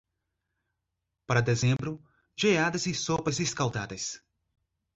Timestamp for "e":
2.87-2.93